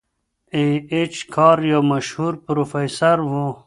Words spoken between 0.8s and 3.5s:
اېچ کار یو مشهور پروفیسور و.